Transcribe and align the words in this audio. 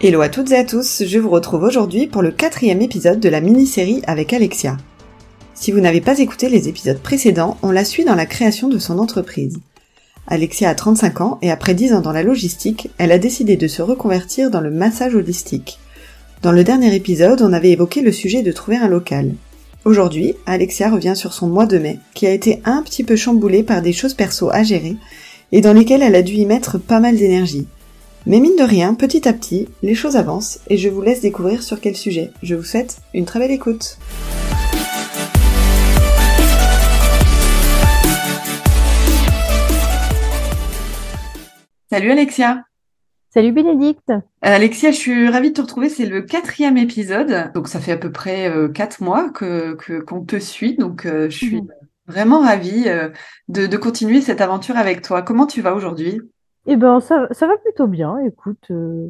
Hello 0.00 0.20
à 0.20 0.28
toutes 0.28 0.52
et 0.52 0.56
à 0.56 0.62
tous, 0.62 1.02
je 1.04 1.18
vous 1.18 1.28
retrouve 1.28 1.64
aujourd'hui 1.64 2.06
pour 2.06 2.22
le 2.22 2.30
quatrième 2.30 2.82
épisode 2.82 3.18
de 3.18 3.28
la 3.28 3.40
mini-série 3.40 4.00
avec 4.06 4.32
Alexia. 4.32 4.76
Si 5.54 5.72
vous 5.72 5.80
n'avez 5.80 6.00
pas 6.00 6.20
écouté 6.20 6.48
les 6.48 6.68
épisodes 6.68 7.00
précédents, 7.00 7.56
on 7.62 7.72
la 7.72 7.84
suit 7.84 8.04
dans 8.04 8.14
la 8.14 8.24
création 8.24 8.68
de 8.68 8.78
son 8.78 9.00
entreprise. 9.00 9.58
Alexia 10.28 10.68
a 10.68 10.76
35 10.76 11.20
ans 11.20 11.38
et 11.42 11.50
après 11.50 11.74
10 11.74 11.94
ans 11.94 12.00
dans 12.00 12.12
la 12.12 12.22
logistique, 12.22 12.90
elle 12.98 13.10
a 13.10 13.18
décidé 13.18 13.56
de 13.56 13.66
se 13.66 13.82
reconvertir 13.82 14.52
dans 14.52 14.60
le 14.60 14.70
massage 14.70 15.16
holistique. 15.16 15.80
Dans 16.42 16.52
le 16.52 16.62
dernier 16.62 16.94
épisode, 16.94 17.42
on 17.42 17.52
avait 17.52 17.72
évoqué 17.72 18.00
le 18.00 18.12
sujet 18.12 18.42
de 18.42 18.52
trouver 18.52 18.76
un 18.76 18.86
local. 18.86 19.32
Aujourd'hui, 19.84 20.34
Alexia 20.46 20.90
revient 20.90 21.16
sur 21.16 21.32
son 21.32 21.48
mois 21.48 21.66
de 21.66 21.78
mai, 21.78 21.98
qui 22.14 22.28
a 22.28 22.32
été 22.32 22.62
un 22.64 22.84
petit 22.84 23.02
peu 23.02 23.16
chamboulé 23.16 23.64
par 23.64 23.82
des 23.82 23.92
choses 23.92 24.14
perso 24.14 24.48
à 24.52 24.62
gérer, 24.62 24.94
et 25.50 25.60
dans 25.60 25.72
lesquelles 25.72 26.02
elle 26.02 26.14
a 26.14 26.22
dû 26.22 26.34
y 26.34 26.46
mettre 26.46 26.78
pas 26.78 27.00
mal 27.00 27.16
d'énergie. 27.16 27.66
Mais 28.26 28.40
mine 28.40 28.56
de 28.56 28.64
rien, 28.64 28.94
petit 28.94 29.28
à 29.28 29.32
petit, 29.32 29.68
les 29.82 29.94
choses 29.94 30.16
avancent 30.16 30.60
et 30.68 30.76
je 30.76 30.88
vous 30.88 31.00
laisse 31.00 31.20
découvrir 31.20 31.62
sur 31.62 31.80
quel 31.80 31.96
sujet. 31.96 32.32
Je 32.42 32.56
vous 32.56 32.64
souhaite 32.64 32.98
une 33.14 33.24
très 33.24 33.38
belle 33.38 33.52
écoute. 33.52 33.96
Salut 41.90 42.10
Alexia 42.10 42.64
Salut 43.32 43.52
Bénédicte 43.52 44.10
euh, 44.10 44.20
Alexia, 44.42 44.90
je 44.90 44.96
suis 44.96 45.28
ravie 45.28 45.50
de 45.50 45.54
te 45.54 45.60
retrouver, 45.60 45.88
c'est 45.88 46.06
le 46.06 46.22
quatrième 46.22 46.76
épisode, 46.76 47.52
donc 47.54 47.68
ça 47.68 47.78
fait 47.78 47.92
à 47.92 47.96
peu 47.96 48.10
près 48.10 48.50
euh, 48.50 48.68
quatre 48.68 49.02
mois 49.02 49.30
que 49.30 49.76
qu'on 50.00 50.24
te 50.24 50.38
suit, 50.38 50.76
donc 50.76 51.06
euh, 51.06 51.28
je 51.30 51.36
suis 51.36 51.56
mhm. 51.62 51.68
vraiment 52.06 52.40
ravie 52.40 52.86
de, 53.48 53.66
de 53.66 53.76
continuer 53.76 54.22
cette 54.22 54.40
aventure 54.40 54.76
avec 54.76 55.02
toi. 55.02 55.22
Comment 55.22 55.46
tu 55.46 55.60
vas 55.60 55.74
aujourd'hui? 55.74 56.20
Eh 56.70 56.76
ben, 56.76 57.00
ça, 57.00 57.26
va 57.30 57.56
plutôt 57.64 57.86
bien, 57.86 58.18
écoute, 58.18 58.70
euh, 58.70 59.08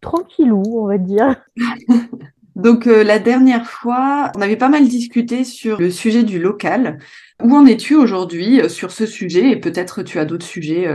tranquillou, 0.00 0.62
on 0.64 0.86
va 0.86 0.96
dire. 0.96 1.34
Donc 2.54 2.86
euh, 2.86 3.02
la 3.02 3.18
dernière 3.18 3.66
fois, 3.66 4.30
on 4.36 4.40
avait 4.40 4.56
pas 4.56 4.68
mal 4.68 4.86
discuté 4.86 5.42
sur 5.42 5.80
le 5.80 5.90
sujet 5.90 6.22
du 6.22 6.38
local. 6.38 6.98
Où 7.42 7.52
en 7.52 7.66
es-tu 7.66 7.96
aujourd'hui 7.96 8.60
euh, 8.60 8.68
sur 8.68 8.92
ce 8.92 9.06
sujet 9.06 9.50
et 9.50 9.56
peut-être 9.56 10.04
tu 10.04 10.20
as 10.20 10.24
d'autres 10.24 10.46
sujets 10.46 10.86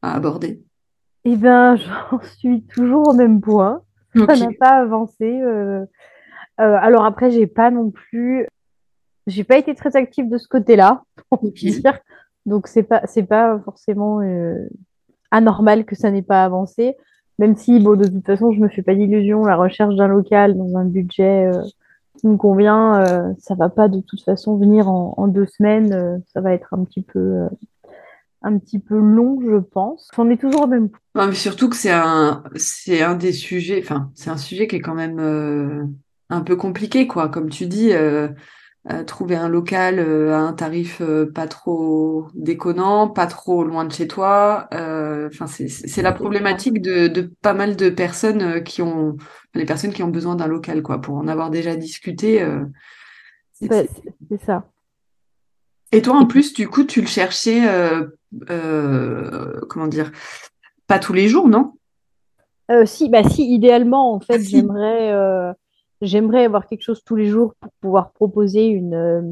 à 0.00 0.14
aborder? 0.14 0.62
Eh 1.26 1.36
bien, 1.36 1.76
j'en 2.10 2.20
suis 2.38 2.62
toujours 2.62 3.08
au 3.08 3.12
même 3.12 3.42
point. 3.42 3.82
Ça 4.14 4.34
n'a 4.36 4.48
pas 4.58 4.80
avancé. 4.80 5.42
alors 6.56 7.04
après, 7.04 7.30
j'ai 7.30 7.46
pas 7.46 7.70
non 7.70 7.90
plus, 7.90 8.46
j'ai 9.26 9.44
pas 9.44 9.58
été 9.58 9.74
très 9.74 9.96
active 9.96 10.30
de 10.30 10.38
ce 10.38 10.48
côté-là, 10.48 11.02
pour 11.28 11.42
dire. 11.42 11.98
Donc 12.46 12.68
c'est 12.68 12.84
pas, 12.84 13.02
c'est 13.04 13.22
pas 13.22 13.60
forcément 13.66 14.22
anormal 15.32 15.84
que 15.84 15.96
ça 15.96 16.12
n'ait 16.12 16.22
pas 16.22 16.44
avancé. 16.44 16.96
Même 17.40 17.56
si, 17.56 17.80
bon, 17.80 17.96
de 17.96 18.06
toute 18.06 18.24
façon, 18.24 18.52
je 18.52 18.60
me 18.60 18.68
fais 18.68 18.82
pas 18.82 18.94
d'illusions, 18.94 19.44
la 19.44 19.56
recherche 19.56 19.96
d'un 19.96 20.06
local 20.06 20.56
dans 20.56 20.76
un 20.76 20.84
budget 20.84 21.46
euh, 21.46 21.62
qui 22.20 22.28
me 22.28 22.36
convient, 22.36 23.00
euh, 23.00 23.32
ça 23.38 23.56
va 23.56 23.68
pas 23.68 23.88
de 23.88 24.00
toute 24.00 24.22
façon 24.22 24.56
venir 24.56 24.88
en, 24.88 25.26
deux 25.26 25.46
semaines. 25.46 25.92
Euh, 25.92 26.18
ça 26.32 26.40
va 26.40 26.52
être 26.52 26.74
un 26.74 26.84
petit 26.84 27.02
peu, 27.02 27.48
un 28.42 28.58
petit 28.58 28.78
peu 28.78 28.96
long, 28.96 29.40
je 29.44 29.56
pense. 29.56 30.08
On 30.18 30.30
est 30.30 30.36
toujours 30.36 30.64
au 30.64 30.66
même 30.68 30.90
point. 31.12 31.32
surtout 31.32 31.68
que 31.68 31.76
c'est 31.76 31.90
un, 31.90 32.44
c'est 32.54 33.02
un 33.02 33.16
des 33.16 33.32
sujets, 33.32 33.80
enfin, 33.82 34.10
c'est 34.14 34.30
un 34.30 34.36
sujet 34.36 34.68
qui 34.68 34.76
est 34.76 34.80
quand 34.80 34.94
même 34.94 35.92
un 36.28 36.40
peu 36.42 36.54
compliqué, 36.54 37.06
quoi. 37.06 37.28
Comme 37.28 37.48
tu 37.48 37.66
dis, 37.66 37.92
euh, 38.90 39.04
trouver 39.04 39.36
un 39.36 39.48
local 39.48 40.00
euh, 40.00 40.34
à 40.34 40.38
un 40.38 40.52
tarif 40.52 41.00
euh, 41.00 41.30
pas 41.30 41.46
trop 41.46 42.26
déconnant, 42.34 43.08
pas 43.08 43.28
trop 43.28 43.62
loin 43.62 43.84
de 43.84 43.92
chez 43.92 44.08
toi. 44.08 44.66
Enfin, 44.72 45.46
c'est 45.46 46.02
la 46.02 46.10
problématique 46.10 46.82
de, 46.82 47.06
de, 47.06 47.32
pas 47.42 47.54
mal 47.54 47.76
de 47.76 47.90
personnes 47.90 48.64
qui 48.64 48.82
ont, 48.82 49.16
les 49.54 49.64
personnes 49.66 49.92
qui 49.92 50.02
ont 50.02 50.08
besoin 50.08 50.34
d'un 50.34 50.48
local, 50.48 50.82
quoi. 50.82 51.00
Pour 51.00 51.14
en 51.14 51.28
avoir 51.28 51.50
déjà 51.50 51.76
discuté. 51.76 52.44
c'est 53.52 53.88
ça. 54.44 54.68
Et 55.92 56.02
toi, 56.02 56.16
en 56.16 56.26
plus, 56.26 56.52
du 56.52 56.66
coup, 56.66 56.82
tu 56.82 57.02
le 57.02 57.06
cherchais, 57.06 57.62
comment 58.48 59.86
dire, 59.86 60.10
pas 60.88 60.98
tous 60.98 61.12
les 61.12 61.28
jours, 61.28 61.48
non? 61.48 61.74
Si, 62.84 63.08
bah 63.08 63.22
si, 63.22 63.44
idéalement, 63.54 64.12
en 64.14 64.18
fait, 64.18 64.40
ah, 64.40 64.44
j'aimerais 64.44 65.54
J'aimerais 66.02 66.44
avoir 66.44 66.66
quelque 66.66 66.82
chose 66.82 67.02
tous 67.04 67.16
les 67.16 67.26
jours 67.26 67.54
pour 67.60 67.72
pouvoir 67.80 68.12
proposer 68.12 68.66
une, 68.66 68.94
euh, 68.94 69.22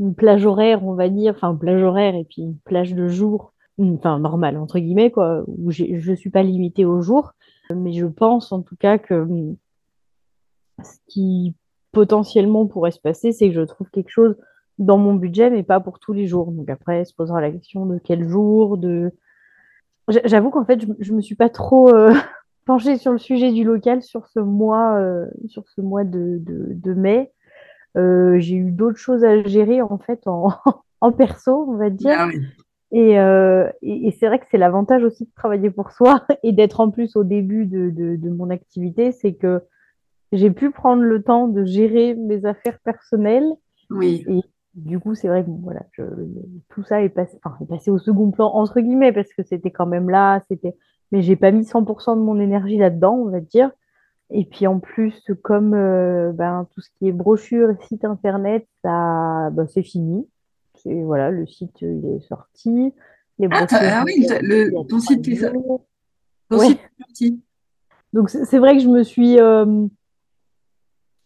une 0.00 0.14
plage 0.14 0.44
horaire, 0.44 0.84
on 0.84 0.94
va 0.94 1.08
dire, 1.08 1.34
enfin, 1.36 1.52
une 1.52 1.58
plage 1.58 1.82
horaire 1.82 2.14
et 2.14 2.24
puis 2.24 2.42
une 2.42 2.58
plage 2.58 2.94
de 2.94 3.08
jour, 3.08 3.52
enfin, 3.78 4.18
normale, 4.18 4.58
entre 4.58 4.78
guillemets, 4.78 5.10
quoi, 5.10 5.44
où 5.46 5.70
je 5.70 6.10
ne 6.10 6.16
suis 6.16 6.30
pas 6.30 6.42
limitée 6.42 6.84
au 6.84 7.00
jour. 7.00 7.32
Mais 7.74 7.92
je 7.92 8.06
pense 8.06 8.52
en 8.52 8.60
tout 8.62 8.76
cas 8.76 8.98
que 8.98 9.14
hum, 9.14 9.56
ce 10.82 10.98
qui 11.06 11.54
potentiellement 11.92 12.66
pourrait 12.66 12.90
se 12.90 13.00
passer, 13.00 13.32
c'est 13.32 13.48
que 13.48 13.54
je 13.54 13.60
trouve 13.60 13.88
quelque 13.90 14.10
chose 14.10 14.36
dans 14.78 14.98
mon 14.98 15.14
budget, 15.14 15.50
mais 15.50 15.62
pas 15.62 15.80
pour 15.80 15.98
tous 16.00 16.12
les 16.12 16.26
jours. 16.26 16.50
Donc 16.50 16.68
après, 16.68 17.04
se 17.04 17.14
posera 17.14 17.40
la 17.40 17.50
question 17.50 17.86
de 17.86 17.98
quel 18.02 18.28
jour, 18.28 18.76
de... 18.76 19.12
J'avoue 20.08 20.50
qu'en 20.50 20.64
fait, 20.64 20.80
je, 20.98 21.12
ne 21.12 21.16
me 21.16 21.22
suis 21.22 21.36
pas 21.36 21.48
trop 21.48 21.88
euh, 21.94 22.12
pencher 22.64 22.96
sur 22.96 23.12
le 23.12 23.18
sujet 23.18 23.52
du 23.52 23.64
local 23.64 24.02
sur 24.02 24.26
ce 24.28 24.40
mois, 24.40 24.96
euh, 24.98 25.26
sur 25.46 25.68
ce 25.68 25.80
mois 25.80 26.04
de, 26.04 26.40
de, 26.40 26.94
mai. 26.94 27.32
Euh, 27.96 28.38
j'ai 28.38 28.56
eu 28.56 28.70
d'autres 28.70 28.98
choses 28.98 29.24
à 29.24 29.42
gérer 29.44 29.82
en 29.82 29.98
fait 29.98 30.26
en, 30.26 30.48
en 31.00 31.12
perso, 31.12 31.66
on 31.68 31.76
va 31.76 31.90
dire. 31.90 32.16
Ah 32.16 32.28
euh, 32.94 33.68
et, 33.82 34.06
et, 34.06 34.10
c'est 34.12 34.28
vrai 34.28 34.38
que 34.38 34.46
c'est 34.50 34.58
l'avantage 34.58 35.02
aussi 35.02 35.24
de 35.24 35.30
travailler 35.34 35.70
pour 35.70 35.90
soi 35.90 36.24
et 36.44 36.52
d'être 36.52 36.80
en 36.80 36.90
plus 36.90 37.16
au 37.16 37.24
début 37.24 37.66
de, 37.66 37.90
de 37.90 38.30
mon 38.30 38.50
activité, 38.50 39.10
c'est 39.10 39.34
que 39.34 39.62
j'ai 40.30 40.50
pu 40.50 40.70
prendre 40.70 41.02
le 41.02 41.22
temps 41.22 41.48
de 41.48 41.64
gérer 41.64 42.14
mes 42.14 42.44
affaires 42.44 42.78
personnelles. 42.84 43.50
Oui. 43.90 44.24
Et 44.28 44.42
du 44.74 44.98
coup, 44.98 45.14
c'est 45.14 45.28
vrai 45.28 45.44
que 45.44 45.50
voilà, 45.62 45.82
tout 46.68 46.82
ça 46.84 47.02
est 47.02 47.08
passé, 47.08 47.38
enfin, 47.44 47.56
est 47.62 47.68
passé 47.68 47.90
au 47.90 47.98
second 47.98 48.30
plan 48.30 48.46
entre 48.46 48.80
guillemets 48.80 49.12
parce 49.12 49.32
que 49.32 49.42
c'était 49.42 49.70
quand 49.70 49.86
même 49.86 50.10
là, 50.10 50.40
c'était 50.48 50.76
mais 51.14 51.22
j'ai 51.22 51.36
pas 51.36 51.52
mis 51.52 51.62
100% 51.62 52.16
de 52.16 52.20
mon 52.20 52.40
énergie 52.40 52.76
là-dedans, 52.76 53.14
on 53.14 53.30
va 53.30 53.38
dire. 53.38 53.70
Et 54.30 54.44
puis 54.44 54.66
en 54.66 54.80
plus, 54.80 55.14
comme 55.44 55.72
euh, 55.72 56.32
ben, 56.32 56.66
tout 56.74 56.80
ce 56.80 56.88
qui 56.98 57.06
est 57.06 57.12
brochure 57.12 57.70
et 57.70 57.76
site 57.86 58.04
internet, 58.04 58.66
ça, 58.82 59.48
ben, 59.52 59.64
c'est 59.68 59.84
fini. 59.84 60.26
Voilà, 60.84 61.30
le 61.30 61.46
site 61.46 61.80
il 61.82 62.16
est 62.16 62.26
sorti. 62.26 62.92
ah, 63.48 63.66
ah 63.70 64.02
oui, 64.04 64.26
le, 64.42 64.72
ton 64.88 64.98
site 64.98 65.28
est, 65.28 65.36
sorti. 65.36 67.40
Donc 68.12 68.28
c'est 68.28 68.58
vrai 68.58 68.76
que 68.76 68.82
je 68.82 68.88
me 68.88 69.04
suis, 69.04 69.38
euh, 69.38 69.86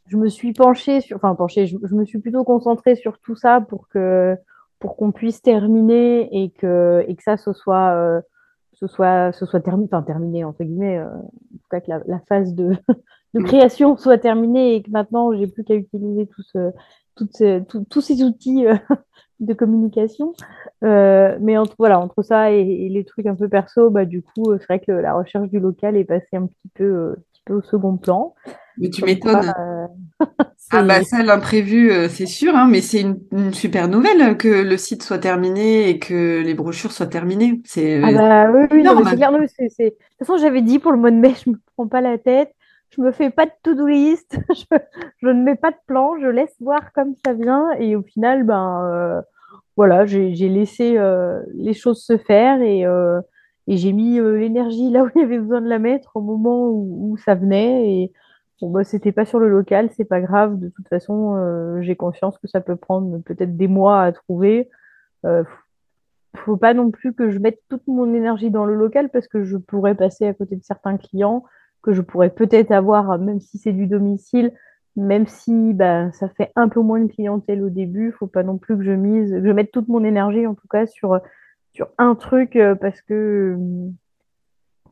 je 0.06 0.18
me 0.18 0.28
suis 0.28 0.52
penchée 0.52 1.00
sur, 1.00 1.16
enfin 1.16 1.34
penchée, 1.34 1.66
je, 1.66 1.78
je, 1.82 1.94
me 1.94 2.04
suis 2.04 2.18
plutôt 2.18 2.44
concentrée 2.44 2.94
sur 2.94 3.18
tout 3.20 3.36
ça 3.36 3.62
pour 3.62 3.88
que 3.88 4.36
pour 4.80 4.96
qu'on 4.96 5.12
puisse 5.12 5.40
terminer 5.40 6.28
et 6.30 6.50
que 6.50 7.06
et 7.08 7.16
que 7.16 7.22
ça 7.22 7.38
ce 7.38 7.54
soit 7.54 7.94
euh, 7.94 8.20
ce 8.78 8.86
soit, 8.86 9.32
ce 9.32 9.46
soit 9.46 9.60
terminé, 9.60 9.88
enfin 9.90 10.02
terminé 10.02 10.44
entre 10.44 10.62
guillemets, 10.64 10.98
euh, 10.98 11.08
en 11.08 11.22
tout 11.22 11.68
cas 11.70 11.80
que 11.80 11.90
la, 12.06 12.20
phase 12.28 12.54
de, 12.54 12.76
de, 13.34 13.42
création 13.42 13.96
soit 13.96 14.18
terminée 14.18 14.76
et 14.76 14.82
que 14.82 14.90
maintenant 14.90 15.32
j'ai 15.32 15.46
plus 15.46 15.64
qu'à 15.64 15.74
utiliser 15.74 16.26
tous 16.26 16.56
tous 17.90 18.00
ces 18.00 18.22
outils 18.22 18.66
euh, 18.66 18.76
de 19.40 19.52
communication. 19.52 20.32
Euh, 20.84 21.36
mais 21.40 21.58
entre, 21.58 21.74
voilà, 21.78 21.98
entre 21.98 22.22
ça 22.22 22.52
et, 22.52 22.88
les 22.88 23.04
trucs 23.04 23.26
un 23.26 23.34
peu 23.34 23.48
perso, 23.48 23.90
bah, 23.90 24.04
du 24.04 24.22
coup, 24.22 24.56
c'est 24.58 24.66
vrai 24.66 24.80
que 24.80 24.92
la 24.92 25.14
recherche 25.14 25.48
du 25.48 25.58
local 25.58 25.96
est 25.96 26.04
passée 26.04 26.36
un 26.36 26.46
petit 26.46 26.68
peu, 26.74 27.16
petit 27.27 27.27
peu 27.48 27.54
au 27.54 27.62
second 27.62 27.96
plan. 27.96 28.34
Mais 28.78 28.90
tu 28.90 29.04
m'étonnes. 29.04 29.52
Euh, 29.58 29.86
ah 30.72 30.82
bah 30.82 31.02
ça, 31.02 31.22
l'imprévu, 31.22 31.90
euh, 31.90 32.08
c'est 32.08 32.26
sûr, 32.26 32.54
hein, 32.54 32.68
mais 32.68 32.80
c'est 32.80 33.00
une, 33.00 33.52
super 33.52 33.88
nouvelle 33.88 34.36
que 34.36 34.48
le 34.48 34.76
site 34.76 35.02
soit 35.02 35.18
terminé 35.18 35.88
et 35.88 35.98
que 35.98 36.42
les 36.42 36.54
brochures 36.54 36.92
soient 36.92 37.06
terminées. 37.06 37.60
C'est 37.64 38.00
ah 38.02 38.12
bah, 38.12 38.50
oui, 38.52 38.66
oui, 38.70 38.82
non, 38.82 39.00
clair. 39.02 39.32
De 39.32 39.38
toute 39.38 39.94
façon, 40.18 40.36
j'avais 40.38 40.62
dit 40.62 40.78
pour 40.78 40.92
le 40.92 40.98
mois 40.98 41.10
de 41.10 41.16
mai, 41.16 41.34
je 41.44 41.50
me 41.50 41.56
prends 41.74 41.88
pas 41.88 42.00
la 42.00 42.18
tête, 42.18 42.54
je 42.96 43.00
me 43.00 43.10
fais 43.10 43.30
pas 43.30 43.46
de 43.46 43.52
to-do 43.62 43.86
list, 43.86 44.38
je, 45.22 45.28
ne 45.28 45.42
mets 45.42 45.56
pas 45.56 45.70
de 45.70 45.78
plan, 45.86 46.18
je 46.20 46.26
laisse 46.26 46.54
voir 46.60 46.92
comme 46.92 47.14
ça 47.24 47.32
vient 47.32 47.72
et 47.78 47.96
au 47.96 48.02
final, 48.02 48.44
ben 48.44 48.84
euh, 48.84 49.20
voilà, 49.76 50.06
j'ai 50.06 50.32
laissé 50.48 50.98
les 51.54 51.72
choses 51.72 52.02
se 52.02 52.16
faire 52.16 52.60
et 52.62 52.84
et 53.68 53.76
j'ai 53.76 53.92
mis 53.92 54.18
l'énergie 54.18 54.90
là 54.90 55.04
où 55.04 55.10
il 55.14 55.20
y 55.20 55.24
avait 55.24 55.38
besoin 55.38 55.60
de 55.60 55.68
la 55.68 55.78
mettre 55.78 56.16
au 56.16 56.20
moment 56.20 56.68
où, 56.70 57.16
ça 57.18 57.34
venait 57.34 57.92
et 57.92 58.12
Bon, 58.60 58.70
bah, 58.70 58.82
c'était 58.82 59.12
pas 59.12 59.24
sur 59.24 59.38
le 59.38 59.48
local, 59.48 59.88
c'est 59.96 60.04
pas 60.04 60.20
grave. 60.20 60.58
De 60.58 60.68
toute 60.68 60.88
façon, 60.88 61.36
euh, 61.36 61.80
j'ai 61.80 61.94
confiance 61.94 62.38
que 62.38 62.48
ça 62.48 62.60
peut 62.60 62.74
prendre 62.74 63.18
peut-être 63.18 63.56
des 63.56 63.68
mois 63.68 64.02
à 64.02 64.10
trouver. 64.12 64.68
Euh, 65.24 65.44
faut 66.36 66.56
pas 66.56 66.74
non 66.74 66.90
plus 66.90 67.12
que 67.14 67.30
je 67.30 67.38
mette 67.38 67.60
toute 67.68 67.86
mon 67.86 68.12
énergie 68.14 68.50
dans 68.50 68.64
le 68.64 68.74
local 68.74 69.10
parce 69.10 69.28
que 69.28 69.44
je 69.44 69.56
pourrais 69.56 69.94
passer 69.94 70.26
à 70.26 70.34
côté 70.34 70.56
de 70.56 70.64
certains 70.64 70.96
clients 70.96 71.44
que 71.82 71.92
je 71.92 72.02
pourrais 72.02 72.30
peut-être 72.30 72.72
avoir, 72.72 73.18
même 73.18 73.40
si 73.40 73.58
c'est 73.58 73.72
du 73.72 73.86
domicile, 73.86 74.52
même 74.96 75.26
si 75.28 75.72
bah, 75.74 76.10
ça 76.12 76.28
fait 76.28 76.50
un 76.56 76.68
peu 76.68 76.80
moins 76.80 77.00
de 77.00 77.10
clientèle 77.10 77.62
au 77.62 77.70
début. 77.70 78.12
Faut 78.12 78.26
pas 78.26 78.42
non 78.42 78.58
plus 78.58 78.76
que 78.76 78.82
je 78.82 78.90
mise, 78.90 79.30
que 79.30 79.46
je 79.46 79.52
mette 79.52 79.70
toute 79.70 79.88
mon 79.88 80.02
énergie 80.02 80.46
en 80.46 80.54
tout 80.54 80.66
cas 80.68 80.86
sur, 80.86 81.20
sur 81.78 81.88
un 81.96 82.16
truc 82.16 82.56
euh, 82.56 82.74
parce 82.74 83.00
que 83.02 83.56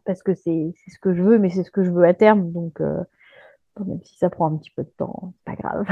parce 0.05 0.23
que 0.23 0.35
c'est 0.35 0.73
ce 0.87 0.99
que 1.01 1.13
je 1.15 1.21
veux, 1.21 1.37
mais 1.39 1.51
c'est 1.51 1.65
ce 1.65 1.73
que 1.73 1.83
je 1.83 1.91
veux 1.91 2.05
à 2.05 2.15
terme. 2.15 2.53
Donc, 2.53 2.81
euh, 2.81 3.03
même 3.85 3.99
si 4.05 4.17
ça 4.17 4.31
prend 4.31 4.47
un 4.47 4.57
petit 4.57 4.71
peu 4.71 4.85
de 4.85 4.93
temps, 4.97 5.35
c'est 5.35 5.57
pas 5.57 5.61
grave. 5.61 5.85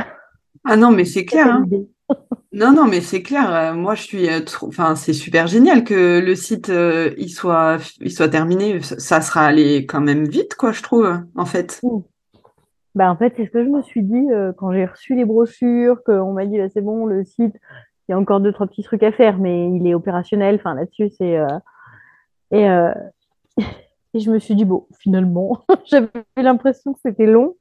Ah 0.62 0.76
non, 0.76 0.92
mais 0.92 1.04
c'est 1.04 1.24
clair. 1.26 1.48
Hein. 1.48 1.64
Non, 2.52 2.72
non, 2.72 2.86
mais 2.86 3.00
c'est 3.00 3.22
clair. 3.22 3.52
Euh, 3.52 3.74
moi, 3.74 3.96
je 3.96 4.02
suis. 4.02 4.28
Euh, 4.30 4.38
enfin, 4.62 4.94
c'est 4.94 5.12
super 5.12 5.48
génial 5.48 5.82
que 5.82 6.20
le 6.20 6.36
site 6.36 6.70
il 7.16 7.28
soit, 7.28 7.78
il 8.00 8.12
soit 8.12 8.28
terminé. 8.28 8.80
Ça 8.80 9.20
sera 9.20 9.44
allé 9.44 9.86
quand 9.86 10.00
même 10.00 10.24
vite, 10.28 10.54
quoi, 10.54 10.70
je 10.70 10.80
trouve, 10.80 11.18
en 11.34 11.46
fait. 11.46 11.80
Bah, 12.94 13.10
en 13.10 13.16
fait, 13.16 13.32
c'est 13.36 13.46
ce 13.46 13.50
que 13.50 13.64
je 13.64 13.68
me 13.68 13.82
suis 13.82 14.04
dit 14.04 14.28
quand 14.56 14.72
j'ai 14.72 14.86
reçu 14.86 15.16
les 15.16 15.24
brochures, 15.24 16.04
qu'on 16.04 16.32
m'a 16.32 16.46
dit 16.46 16.58
là, 16.58 16.68
c'est 16.68 16.80
bon, 16.80 17.06
le 17.06 17.24
site, 17.24 17.56
il 18.08 18.12
y 18.12 18.14
a 18.14 18.18
encore 18.18 18.40
deux, 18.40 18.52
trois 18.52 18.66
petits 18.66 18.82
trucs 18.82 19.02
à 19.02 19.12
faire, 19.12 19.38
mais 19.38 19.70
il 19.70 19.86
est 19.86 19.94
opérationnel. 19.94 20.56
Enfin, 20.56 20.74
là-dessus, 20.74 21.10
c'est. 21.16 21.38
Et, 22.50 22.64
et 24.14 24.20
je 24.20 24.30
me 24.30 24.38
suis 24.38 24.54
dit, 24.54 24.64
bon, 24.64 24.86
finalement, 24.98 25.64
j'avais 25.86 26.10
l'impression 26.36 26.92
que 26.92 27.00
c'était 27.02 27.26
long. 27.26 27.56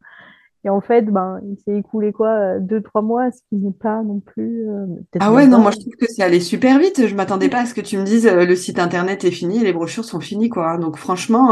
Et 0.65 0.69
en 0.69 0.79
fait, 0.79 1.01
ben, 1.03 1.41
il 1.43 1.57
s'est 1.57 1.77
écoulé 1.77 2.13
quoi, 2.13 2.29
euh, 2.29 2.59
deux, 2.59 2.81
trois 2.81 3.01
mois, 3.01 3.29
ce 3.31 3.41
qui 3.49 3.57
n'est 3.57 3.73
pas 3.73 4.01
non 4.01 4.21
plus. 4.21 4.69
Euh, 4.69 4.85
ah 5.19 5.33
ouais, 5.33 5.45
non, 5.45 5.59
moi 5.59 5.71
je 5.71 5.79
trouve 5.79 5.95
que 5.99 6.05
c'est 6.07 6.23
allé 6.23 6.39
super 6.39 6.79
vite. 6.79 7.05
Je 7.05 7.15
m'attendais 7.15 7.49
pas 7.49 7.61
à 7.61 7.65
ce 7.65 7.73
que 7.73 7.81
tu 7.81 7.97
me 7.97 8.05
dises 8.05 8.25
euh, 8.27 8.45
le 8.45 8.55
site 8.55 8.79
internet 8.79 9.25
est 9.25 9.31
fini 9.31 9.59
et 9.59 9.63
les 9.63 9.73
brochures 9.73 10.05
sont 10.05 10.21
finies, 10.21 10.49
quoi. 10.49 10.77
Donc 10.77 10.95
franchement, 10.95 11.49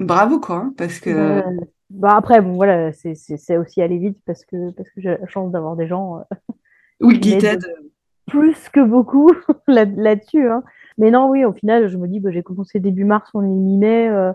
bravo, 0.00 0.40
quoi, 0.40 0.56
hein, 0.56 0.74
parce 0.76 0.98
que. 0.98 1.40
bah 1.90 2.16
après, 2.16 2.40
bon, 2.40 2.54
voilà, 2.54 2.90
c'est 2.92 3.56
aussi 3.56 3.80
allé 3.80 3.98
vite 3.98 4.18
parce 4.26 4.44
que, 4.44 4.70
parce 4.72 4.90
que 4.90 5.00
j'ai 5.00 5.10
la 5.10 5.28
chance 5.28 5.52
d'avoir 5.52 5.76
des 5.76 5.86
gens. 5.86 6.24
Oui, 7.00 7.20
qui 7.20 7.38
t'aident. 7.38 7.66
Plus 8.26 8.68
que 8.70 8.80
beaucoup 8.80 9.30
là-dessus. 9.66 10.48
hein. 10.48 10.62
Mais 10.98 11.10
non, 11.10 11.28
oui, 11.28 11.44
au 11.44 11.52
final, 11.52 11.88
je 11.88 11.96
me 11.96 12.06
dis, 12.06 12.20
bah, 12.20 12.30
j'ai 12.30 12.42
commencé 12.42 12.80
début 12.80 13.04
mars, 13.04 13.28
on 13.34 13.42
est 13.42 13.46
mi-mai, 13.46 14.08
euh, 14.08 14.32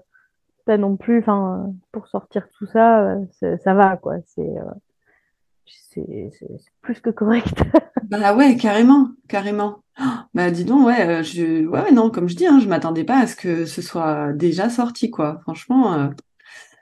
pas 0.66 0.78
non 0.78 0.98
plus, 0.98 1.20
enfin, 1.20 1.74
pour 1.92 2.08
sortir 2.08 2.48
tout 2.58 2.66
ça, 2.66 3.16
euh, 3.44 3.58
ça 3.64 3.74
va, 3.74 3.98
quoi. 3.98 4.16
Euh, 4.38 4.50
c'est 5.66 6.30
plus 6.82 7.00
que 7.00 7.10
correct. 7.10 7.64
bah 8.04 8.36
ouais, 8.36 8.58
carrément, 8.58 9.10
carrément. 9.28 9.80
bah 10.34 10.52
dis 10.52 10.66
donc, 10.66 10.86
ouais, 10.86 11.24
je, 11.24 11.66
ouais, 11.66 11.92
non, 11.92 12.10
comme 12.10 12.28
je 12.28 12.36
dis, 12.36 12.46
hein, 12.46 12.60
je 12.60 12.68
m'attendais 12.68 13.04
pas 13.06 13.20
à 13.20 13.28
ce 13.28 13.36
que 13.36 13.66
ce 13.66 13.82
soit 13.82 14.34
déjà 14.34 14.70
sorti, 14.70 15.10
quoi. 15.10 15.40
Franchement. 15.44 16.10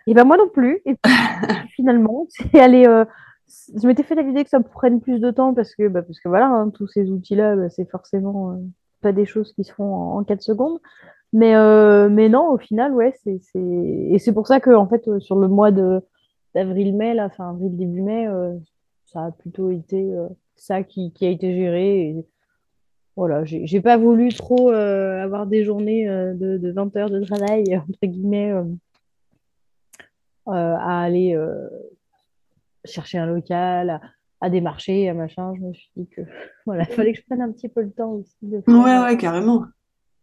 Et 0.07 0.13
ben 0.13 0.23
moi 0.23 0.37
non 0.37 0.49
plus. 0.49 0.81
Et 0.85 0.95
finalement, 1.75 2.27
c'est 2.29 2.59
allé. 2.59 2.85
Je 3.47 3.87
m'étais 3.87 4.03
fait 4.03 4.15
l'idée 4.15 4.43
que 4.43 4.49
ça 4.49 4.59
me 4.59 4.63
prenne 4.63 4.99
plus 4.99 5.19
de 5.19 5.31
temps 5.31 5.53
parce 5.53 5.75
que, 5.75 5.87
bah, 5.87 6.01
parce 6.01 6.19
que 6.19 6.29
voilà, 6.29 6.47
hein, 6.47 6.69
tous 6.69 6.87
ces 6.87 7.09
outils-là, 7.09 7.55
bah, 7.55 7.69
c'est 7.69 7.89
forcément 7.89 8.59
pas 9.01 9.13
des 9.13 9.25
choses 9.25 9.53
qui 9.53 9.63
se 9.63 9.73
font 9.73 9.93
en, 9.93 10.23
4 10.23 10.41
secondes. 10.41 10.79
Mais, 11.33 11.55
euh, 11.55 12.09
mais 12.09 12.29
non, 12.29 12.49
au 12.49 12.57
final, 12.57 12.93
ouais, 12.93 13.13
c'est, 13.23 13.39
et 13.55 14.17
c'est 14.19 14.33
pour 14.33 14.47
ça 14.47 14.59
que, 14.59 14.71
en 14.71 14.87
fait, 14.87 15.07
euh, 15.07 15.19
sur 15.19 15.37
le 15.37 15.47
mois 15.47 15.71
d'avril-mai, 16.55 17.13
là, 17.13 17.29
fin 17.29 17.49
avril, 17.49 17.75
début 17.75 18.01
mai, 18.01 18.27
euh, 18.27 18.53
ça 19.05 19.25
a 19.25 19.31
plutôt 19.31 19.71
été 19.71 20.09
ça 20.55 20.83
qui, 20.83 21.11
qui, 21.13 21.25
a 21.25 21.29
été 21.29 21.53
géré. 21.53 22.09
Et, 22.09 22.25
voilà, 23.15 23.43
j'ai, 23.45 23.65
j'ai 23.65 23.81
pas 23.81 23.97
voulu 23.97 24.33
trop 24.33 24.69
avoir 24.69 25.47
des 25.47 25.63
journées 25.63 26.07
de, 26.07 26.57
de, 26.57 26.71
20 26.71 26.95
heures 26.97 27.09
de 27.09 27.23
travail, 27.23 27.77
entre 27.89 28.05
guillemets, 28.05 28.53
à 30.45 31.01
aller 31.01 31.35
chercher 32.87 33.17
un 33.17 33.25
local, 33.25 34.01
à 34.41 34.49
des 34.49 34.61
marchés, 34.61 35.09
à 35.09 35.13
machin, 35.13 35.53
je 35.55 35.61
me 35.61 35.73
suis 35.73 35.91
dit 35.95 36.07
que 36.07 36.21
voilà, 36.65 36.85
il 36.89 36.95
fallait 36.95 37.13
que 37.13 37.19
je 37.19 37.25
prenne 37.25 37.41
un 37.41 37.51
petit 37.51 37.69
peu 37.69 37.81
le 37.81 37.91
temps 37.91 38.11
aussi. 38.11 38.35
De 38.41 38.61
faire, 38.61 38.75
ouais, 38.75 38.99
ouais, 38.99 39.17
carrément. 39.17 39.65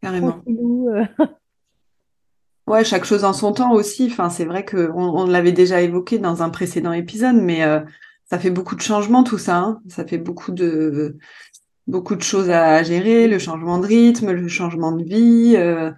Carrément. 0.00 0.43
Euh. 0.46 1.05
ouais, 2.66 2.84
chaque 2.84 3.05
chose 3.05 3.25
en 3.25 3.32
son 3.32 3.52
temps 3.52 3.72
aussi. 3.72 4.08
Enfin, 4.11 4.28
c'est 4.28 4.44
vrai 4.44 4.64
qu'on 4.64 4.93
on, 4.93 5.26
l'avait 5.26 5.52
déjà 5.52 5.81
évoqué 5.81 6.19
dans 6.19 6.43
un 6.43 6.50
précédent 6.50 6.93
épisode, 6.93 7.37
mais 7.37 7.64
euh, 7.64 7.81
ça 8.25 8.38
fait 8.38 8.50
beaucoup 8.50 8.76
de 8.76 8.82
changements 8.82 9.25
tout 9.25 9.38
ça. 9.38 9.58
Hein. 9.58 9.81
Ça 9.88 10.06
fait 10.06 10.19
beaucoup 10.19 10.52
de 10.52 11.19
beaucoup 11.87 12.17
de 12.17 12.22
choses 12.22 12.50
à 12.50 12.82
gérer, 12.82 13.28
le 13.28 13.38
changement 13.38 13.78
de 13.78 13.87
rythme, 13.87 14.32
le 14.32 14.49
changement 14.49 14.93
de 14.93 15.05
vie, 15.05 15.55
euh, 15.56 15.90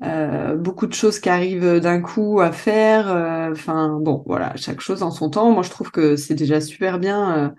beaucoup 0.00 0.86
de 0.86 0.92
choses 0.92 1.18
qui 1.18 1.28
arrivent 1.28 1.80
d'un 1.80 2.00
coup 2.00 2.40
à 2.40 2.52
faire. 2.52 3.06
Enfin, 3.52 3.98
bon, 4.00 4.22
voilà, 4.26 4.54
chaque 4.56 4.80
chose 4.80 5.02
en 5.02 5.10
son 5.10 5.30
temps. 5.30 5.50
Moi, 5.50 5.62
je 5.62 5.70
trouve 5.70 5.90
que 5.90 6.16
c'est 6.16 6.34
déjà 6.34 6.60
super 6.60 6.98
bien 6.98 7.54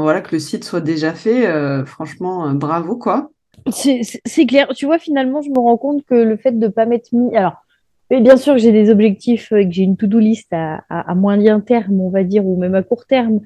voilà, 0.00 0.20
que 0.20 0.32
le 0.32 0.38
site 0.38 0.64
soit 0.64 0.80
déjà 0.80 1.12
fait, 1.12 1.46
euh, 1.46 1.84
franchement, 1.84 2.48
euh, 2.48 2.54
bravo, 2.54 2.96
quoi. 2.96 3.30
C'est 3.70 4.46
clair. 4.46 4.68
Tu 4.74 4.86
vois, 4.86 4.98
finalement, 4.98 5.42
je 5.42 5.50
me 5.50 5.58
rends 5.58 5.76
compte 5.76 6.04
que 6.04 6.14
le 6.14 6.36
fait 6.36 6.52
de 6.52 6.66
ne 6.66 6.70
pas 6.70 6.86
m'être 6.86 7.12
mis. 7.12 7.36
Alors, 7.36 7.64
bien 8.10 8.36
sûr 8.36 8.54
que 8.54 8.60
j'ai 8.60 8.72
des 8.72 8.90
objectifs 8.90 9.52
et 9.52 9.68
que 9.68 9.72
j'ai 9.72 9.82
une 9.82 9.96
to-do 9.96 10.18
list 10.18 10.48
à, 10.52 10.82
à, 10.88 11.14
moyen 11.14 11.60
terme, 11.60 12.00
on 12.00 12.10
va 12.10 12.24
dire, 12.24 12.44
ou 12.46 12.58
même 12.58 12.74
à 12.74 12.82
court 12.82 13.06
terme. 13.06 13.40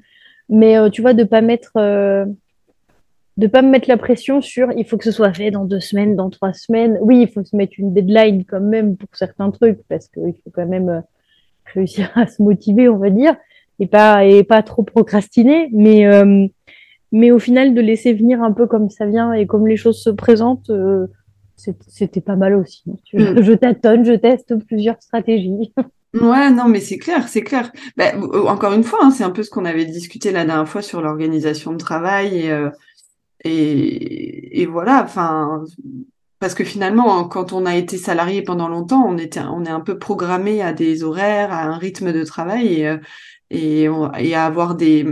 Mais 0.49 0.77
euh, 0.77 0.89
tu 0.89 1.01
vois, 1.01 1.13
de 1.13 1.23
pas 1.23 1.41
mettre. 1.41 1.73
De 3.37 3.47
pas 3.47 3.61
me 3.61 3.69
mettre 3.69 3.87
la 3.87 3.97
pression 3.97 4.41
sur 4.41 4.71
il 4.75 4.85
faut 4.85 4.97
que 4.97 5.03
ce 5.03 5.11
soit 5.11 5.33
fait 5.33 5.51
dans 5.51 5.65
deux 5.65 5.79
semaines, 5.79 6.15
dans 6.15 6.29
trois 6.29 6.53
semaines. 6.53 6.97
Oui, 7.01 7.21
il 7.21 7.27
faut 7.29 7.43
se 7.43 7.55
mettre 7.55 7.73
une 7.77 7.93
deadline 7.93 8.45
quand 8.45 8.61
même 8.61 8.97
pour 8.97 9.09
certains 9.13 9.51
trucs 9.51 9.79
parce 9.87 10.07
qu'il 10.07 10.33
faut 10.43 10.51
quand 10.51 10.65
même 10.65 11.03
réussir 11.73 12.11
à 12.15 12.27
se 12.27 12.41
motiver, 12.41 12.89
on 12.89 12.97
va 12.97 13.09
dire 13.09 13.35
et 13.79 13.87
pas 13.87 14.25
et 14.25 14.43
pas 14.43 14.63
trop 14.63 14.83
procrastiner, 14.83 15.69
mais 15.71 16.05
euh, 16.05 16.47
mais 17.11 17.31
au 17.31 17.39
final 17.39 17.73
de 17.73 17.81
laisser 17.81 18.13
venir 18.13 18.41
un 18.41 18.51
peu 18.51 18.67
comme 18.67 18.89
ça 18.89 19.05
vient 19.05 19.33
et 19.33 19.45
comme 19.45 19.67
les 19.67 19.77
choses 19.77 20.01
se 20.01 20.09
présentent, 20.09 20.69
euh, 20.69 21.07
c'était 21.55 22.21
pas 22.21 22.35
mal 22.35 22.55
aussi. 22.55 22.83
Mm. 23.13 23.41
Je, 23.41 23.53
tâtonne, 23.53 24.05
je 24.05 24.13
teste 24.13 24.55
plusieurs 24.65 25.01
stratégies. 25.01 25.73
Ouais, 26.13 26.49
non, 26.49 26.69
mais 26.69 26.79
c'est 26.79 26.97
clair, 26.97 27.27
c'est 27.27 27.41
clair. 27.41 27.71
Bah, 27.97 28.05
encore 28.47 28.73
une 28.73 28.83
fois, 28.83 28.99
hein, 29.03 29.11
c'est 29.11 29.25
un 29.25 29.29
peu 29.29 29.43
ce 29.43 29.51
qu'on 29.51 29.65
avait 29.65 29.85
discuté 29.85 30.31
la 30.31 30.45
dernière 30.45 30.67
fois 30.67 30.81
sur 30.81 31.01
l'organisation 31.01 31.73
de 31.73 31.77
travail 31.77 32.45
et, 32.45 32.49
euh, 32.49 32.69
et, 33.43 34.61
et, 34.61 34.65
voilà. 34.65 35.03
Enfin, 35.03 35.63
parce 36.39 36.53
que 36.53 36.63
finalement, 36.63 37.23
quand 37.25 37.53
on 37.53 37.65
a 37.65 37.75
été 37.75 37.97
salarié 37.97 38.41
pendant 38.41 38.67
longtemps, 38.67 39.03
on 39.07 39.17
était, 39.17 39.41
on 39.41 39.65
est 39.65 39.69
un 39.69 39.81
peu 39.81 39.97
programmé 39.97 40.61
à 40.61 40.73
des 40.73 41.03
horaires, 41.03 41.51
à 41.51 41.63
un 41.63 41.77
rythme 41.77 42.11
de 42.13 42.23
travail 42.23 42.81
et, 42.81 42.97
et, 43.49 43.89
et 44.19 44.35
à 44.35 44.45
avoir 44.45 44.75
des, 44.75 45.05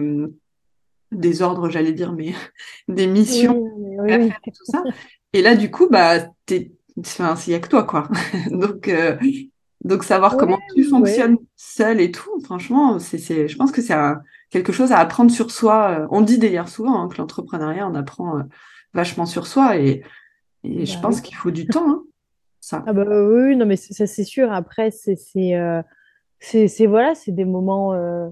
des 1.11 1.41
ordres, 1.41 1.69
j'allais 1.69 1.93
dire, 1.93 2.13
mais 2.13 2.33
des 2.87 3.07
missions 3.07 3.71
et 4.07 4.29
tout 4.29 4.65
ça. 4.65 4.83
Et 5.33 5.41
là, 5.41 5.55
du 5.55 5.69
coup, 5.71 5.89
bah, 5.89 6.27
il 6.49 6.69
n'y 7.47 7.53
a 7.53 7.59
que 7.59 7.67
toi, 7.67 7.83
quoi. 7.83 8.07
donc, 8.51 8.87
euh, 8.87 9.17
donc, 9.83 10.03
savoir 10.03 10.37
comment 10.37 10.59
tu 10.73 10.84
fonctionnes 10.99 11.37
seul 11.55 12.01
et 12.01 12.11
tout, 12.11 12.39
franchement, 12.43 12.99
c'est, 12.99 13.47
je 13.47 13.55
pense 13.57 13.71
que 13.71 13.81
c'est 13.81 13.95
quelque 14.49 14.71
chose 14.71 14.91
à 14.91 14.99
apprendre 14.99 15.31
sur 15.31 15.51
soi. 15.51 16.07
On 16.11 16.21
dit 16.21 16.37
d'ailleurs 16.37 16.69
souvent 16.69 17.01
hein, 17.01 17.09
que 17.09 17.17
l'entrepreneuriat, 17.17 17.87
on 17.87 17.95
apprend 17.95 18.37
euh, 18.37 18.43
vachement 18.93 19.25
sur 19.25 19.47
soi 19.47 19.77
et, 19.77 20.03
et 20.63 20.85
je 20.85 20.95
bah 20.95 21.01
pense 21.03 21.21
qu'il 21.21 21.35
faut 21.35 21.51
du 21.51 21.67
temps. 21.67 21.89
Hein, 21.89 22.03
ça. 22.59 22.83
Ah 22.87 22.93
bah 22.93 23.05
oui, 23.07 23.55
non, 23.55 23.65
mais 23.65 23.75
ça, 23.75 24.07
c'est 24.07 24.23
sûr. 24.23 24.51
Après, 24.51 24.91
c'est. 24.91 25.17
Euh, 25.55 25.81
c'est 26.39 26.85
voilà, 26.85 27.15
c'est 27.15 27.31
des 27.31 27.45
moments 27.45 27.93
euh, 27.93 28.29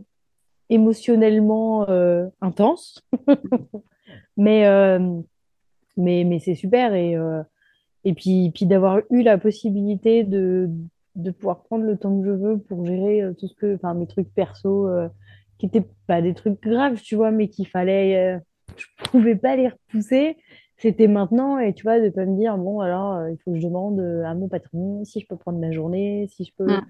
émotionnellement 0.69 1.89
euh, 1.89 2.27
intenses, 2.41 3.03
mais, 4.37 4.67
euh, 4.67 4.99
mais, 5.97 6.23
mais 6.23 6.39
c'est 6.39 6.55
super. 6.55 6.93
Et, 6.93 7.15
et 8.03 8.13
puis, 8.13 8.51
puis 8.53 8.65
d'avoir 8.65 8.99
eu 9.09 9.23
la 9.23 9.37
possibilité 9.37 10.23
de, 10.23 10.69
de 11.15 11.31
pouvoir 11.31 11.63
prendre 11.63 11.85
le 11.85 11.97
temps 11.97 12.19
que 12.19 12.25
je 12.25 12.31
veux 12.31 12.57
pour 12.57 12.85
gérer 12.85 13.23
tout 13.39 13.47
ce 13.47 13.55
que, 13.55 13.75
enfin, 13.75 13.93
mes 13.93 14.07
trucs 14.07 14.33
perso, 14.33 14.89
qui 15.57 15.67
n'étaient 15.67 15.87
pas 16.07 16.21
des 16.21 16.33
trucs 16.33 16.61
graves, 16.61 17.01
tu 17.01 17.15
vois, 17.15 17.31
mais 17.31 17.47
qu'il 17.47 17.67
fallait, 17.67 18.39
je 18.75 18.85
pouvais 19.09 19.35
pas 19.35 19.55
les 19.55 19.69
repousser 19.69 20.37
c'était 20.77 21.07
maintenant 21.07 21.59
et 21.59 21.73
tu 21.73 21.83
vois 21.83 22.01
de 22.01 22.09
pas 22.09 22.25
me 22.25 22.35
dire 22.35 22.57
bon 22.57 22.81
alors 22.81 23.29
il 23.29 23.37
faut 23.37 23.51
que 23.51 23.57
je 23.57 23.63
demande 23.63 24.01
à 24.25 24.33
mon 24.33 24.49
patron 24.49 25.05
si 25.05 25.21
je 25.21 25.27
peux 25.27 25.37
prendre 25.37 25.59
ma 25.59 25.71
journée 25.71 26.27
si 26.29 26.43
je 26.43 26.51
peux 26.57 26.65
mm. 26.65 26.81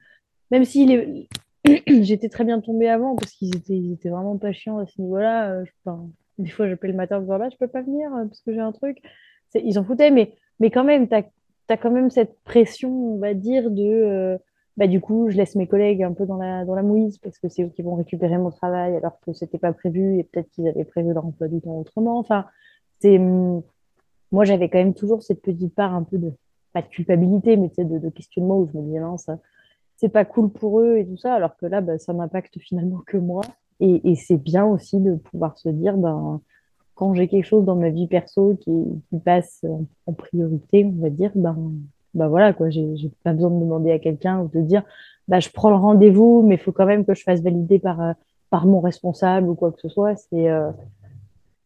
Même 0.53 0.65
si 0.65 1.27
j'étais 1.87 2.29
très 2.29 2.43
bien 2.43 2.61
tombée 2.61 2.87
avant 2.87 3.15
parce 3.15 3.31
qu'ils 3.31 3.55
étaient, 3.55 3.91
étaient 3.91 4.09
vraiment 4.09 4.37
pas 4.37 4.53
chiants 4.53 4.77
à 4.77 4.85
ce 4.85 5.01
niveau-là. 5.01 5.51
Euh, 5.51 5.65
des 6.37 6.51
fois, 6.51 6.67
j'appelle 6.67 6.91
le 6.91 6.97
matin 6.97 7.17
en 7.17 7.21
disant 7.21 7.37
là, 7.39 7.49
je 7.49 7.57
peux 7.57 7.67
pas 7.67 7.81
venir 7.81 8.13
euh, 8.13 8.25
parce 8.25 8.41
que 8.41 8.53
j'ai 8.53 8.59
un 8.59 8.71
truc. 8.71 8.99
Ils 9.55 9.79
en 9.79 9.83
foutaient, 9.83 10.11
mais, 10.11 10.35
mais 10.59 10.69
quand 10.69 10.83
même, 10.83 11.07
tu 11.07 11.15
as, 11.15 11.23
quand 11.69 11.91
même 11.91 12.09
cette 12.09 12.39
pression, 12.43 13.15
on 13.15 13.17
va 13.17 13.33
dire, 13.33 13.71
de. 13.71 13.83
Euh, 13.83 14.37
bah, 14.77 14.87
du 14.87 14.99
coup, 15.01 15.29
je 15.29 15.37
laisse 15.37 15.55
mes 15.55 15.67
collègues 15.67 16.03
un 16.03 16.13
peu 16.13 16.25
dans 16.25 16.37
la, 16.37 16.65
dans 16.65 16.73
la 16.73 16.81
mouise 16.81 17.19
parce 17.19 17.37
que 17.37 17.47
c'est 17.47 17.63
eux 17.63 17.69
qui 17.69 17.83
vont 17.83 17.95
récupérer 17.95 18.37
mon 18.37 18.49
travail 18.49 18.95
alors 18.95 19.19
que 19.19 19.31
c'était 19.31 19.59
pas 19.59 19.71
prévu 19.71 20.17
et 20.17 20.23
peut-être 20.23 20.49
qu'ils 20.49 20.67
avaient 20.67 20.83
prévu 20.83 21.13
leur 21.13 21.25
emploi 21.25 21.47
du 21.47 21.61
temps 21.61 21.79
autrement. 21.79 22.19
Enfin, 22.19 22.45
c'est. 22.99 23.17
Hum, 23.17 23.61
moi, 24.31 24.45
j'avais 24.45 24.67
quand 24.69 24.79
même 24.79 24.95
toujours 24.95 25.21
cette 25.21 25.41
petite 25.41 25.75
part 25.75 25.93
un 25.93 26.03
peu 26.03 26.17
de. 26.17 26.31
Pas 26.73 26.81
de 26.81 26.87
culpabilité, 26.87 27.55
mais 27.55 27.69
de, 27.77 27.99
de 27.99 28.09
questionnement 28.09 28.57
où 28.57 28.67
je 28.67 28.75
me 28.75 28.83
disais, 28.83 28.99
non, 28.99 29.17
ça 29.17 29.37
c'est 30.03 30.09
pas 30.09 30.25
cool 30.25 30.51
pour 30.51 30.81
eux 30.81 30.97
et 30.97 31.05
tout 31.05 31.15
ça, 31.17 31.33
alors 31.33 31.55
que 31.55 31.65
là, 31.65 31.81
bah, 31.81 31.97
ça 31.97 32.11
m'impacte 32.11 32.59
finalement 32.59 33.01
que 33.07 33.17
moi. 33.17 33.41
Et, 33.79 34.15
c'est 34.15 34.37
bien 34.37 34.65
aussi 34.65 34.99
de 34.99 35.15
pouvoir 35.15 35.57
se 35.57 35.67
dire, 35.67 35.97
ben, 35.97 36.41
quand 36.95 37.13
j'ai 37.13 37.27
quelque 37.27 37.45
chose 37.45 37.65
dans 37.65 37.75
ma 37.75 37.89
vie 37.89 38.07
perso 38.07 38.57
qui, 38.61 38.71
passe 39.25 39.65
en 40.05 40.13
priorité, 40.13 40.85
on 40.85 41.01
va 41.01 41.09
dire, 41.09 41.31
ben, 41.35 41.57
bah 42.13 42.27
voilà, 42.27 42.53
quoi, 42.53 42.69
j'ai 42.69 43.11
pas 43.23 43.33
besoin 43.33 43.49
de 43.49 43.59
demander 43.59 43.91
à 43.91 43.99
quelqu'un 43.99 44.41
ou 44.41 44.47
de 44.47 44.61
dire, 44.61 44.83
bah, 45.27 45.39
je 45.39 45.49
prends 45.49 45.69
le 45.69 45.75
rendez-vous, 45.75 46.43
mais 46.45 46.55
il 46.55 46.61
faut 46.61 46.71
quand 46.71 46.85
même 46.85 47.05
que 47.05 47.13
je 47.13 47.23
fasse 47.23 47.41
valider 47.41 47.79
par, 47.79 48.01
euh, 48.01 48.13
par 48.49 48.65
mon 48.65 48.81
responsable 48.81 49.49
ou 49.49 49.55
quoi 49.55 49.71
que 49.71 49.79
ce 49.81 49.89
soit. 49.89 50.15
C'est, 50.15 50.49
euh, 50.49 50.69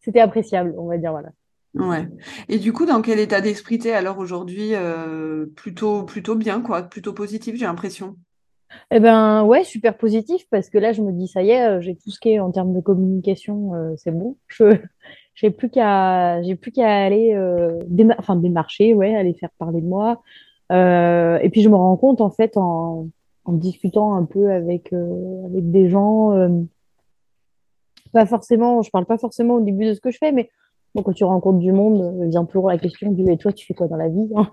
c'était 0.00 0.20
appréciable, 0.20 0.74
on 0.78 0.86
va 0.86 0.96
dire, 0.96 1.10
voilà. 1.10 1.30
Ouais. 1.74 2.08
Et 2.48 2.58
du 2.58 2.72
coup, 2.72 2.86
dans 2.86 3.02
quel 3.02 3.18
état 3.18 3.40
d'esprit 3.40 3.78
t'es 3.78 3.92
alors 3.92 4.18
aujourd'hui? 4.18 4.74
euh, 4.74 5.46
plutôt, 5.54 6.04
plutôt 6.04 6.34
bien, 6.34 6.62
quoi, 6.62 6.82
plutôt 6.82 7.12
positif, 7.12 7.56
j'ai 7.56 7.66
l'impression? 7.66 8.16
Eh 8.90 9.00
ben 9.00 9.44
ouais, 9.44 9.64
super 9.64 9.96
positif 9.96 10.46
parce 10.50 10.70
que 10.70 10.78
là, 10.78 10.92
je 10.92 11.02
me 11.02 11.12
dis, 11.12 11.28
ça 11.28 11.42
y 11.42 11.50
est, 11.50 11.66
euh, 11.66 11.80
j'ai 11.80 11.94
tout 11.94 12.10
ce 12.10 12.18
qui 12.20 12.30
est 12.30 12.40
en 12.40 12.50
termes 12.50 12.74
de 12.74 12.80
communication, 12.80 13.74
euh, 13.74 13.94
c'est 13.96 14.10
bon. 14.10 14.36
Je 14.48 14.78
j'ai 15.34 15.50
plus 15.50 15.70
qu'à 15.70 16.32
aller 16.34 17.32
euh, 17.32 17.78
démarcher, 17.86 18.92
aller 19.00 19.34
faire 19.34 19.50
parler 19.56 19.80
de 19.80 19.86
moi. 19.86 20.20
Euh, 20.72 21.38
et 21.38 21.48
puis 21.48 21.62
je 21.62 21.68
me 21.68 21.76
rends 21.76 21.96
compte 21.96 22.20
en 22.20 22.30
fait 22.30 22.56
en, 22.56 23.06
discutant 23.46 24.14
un 24.14 24.24
peu 24.24 24.50
avec 24.50 24.92
des 24.92 25.88
gens, 25.88 26.32
pas 28.12 28.26
forcément, 28.26 28.82
je 28.82 28.90
parle 28.90 29.06
pas 29.06 29.16
forcément 29.16 29.54
au 29.54 29.60
début 29.60 29.86
de 29.86 29.94
ce 29.94 30.00
que 30.00 30.10
je 30.10 30.18
fais, 30.18 30.32
mais 30.32 30.50
bon, 30.94 31.02
quand 31.02 31.12
tu 31.12 31.24
rencontres 31.24 31.60
du 31.60 31.72
monde, 31.72 32.28
vient 32.28 32.44
toujours 32.44 32.68
la 32.68 32.76
question 32.76 33.12
du 33.12 33.30
et 33.30 33.38
toi, 33.38 33.52
tu 33.52 33.64
fais 33.64 33.74
quoi 33.74 33.86
dans 33.86 33.96
la 33.96 34.08
vie? 34.08 34.28
hein? 34.34 34.50